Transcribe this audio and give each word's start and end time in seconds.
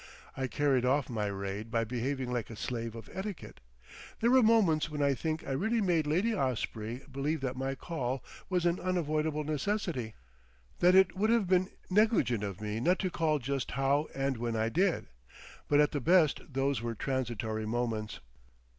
I 0.35 0.47
carried 0.47 0.83
off 0.83 1.11
my 1.11 1.27
raid 1.27 1.69
by 1.69 1.83
behaving 1.83 2.33
like 2.33 2.49
a 2.49 2.55
slave 2.55 2.95
of 2.95 3.07
etiquette. 3.13 3.59
There 4.19 4.31
were 4.31 4.41
moments 4.41 4.89
when 4.89 5.03
I 5.03 5.13
think 5.13 5.45
I 5.45 5.51
really 5.51 5.79
made 5.79 6.07
Lady 6.07 6.33
Osprey 6.33 7.01
believe 7.11 7.39
that 7.41 7.55
my 7.55 7.75
call 7.75 8.23
was 8.49 8.65
an 8.65 8.79
unavoidable 8.79 9.43
necessity, 9.43 10.15
that 10.79 10.95
it 10.95 11.15
would 11.15 11.29
have 11.29 11.45
been 11.45 11.69
negligent 11.91 12.43
of 12.43 12.59
me 12.61 12.79
not 12.79 12.97
to 12.97 13.11
call 13.11 13.37
just 13.37 13.69
how 13.73 14.07
and 14.15 14.37
when 14.37 14.55
I 14.55 14.69
did. 14.69 15.05
But 15.67 15.79
at 15.79 15.91
the 15.91 16.01
best 16.01 16.41
those 16.51 16.81
were 16.81 16.95
transitory 16.95 17.67
moments. 17.67 18.21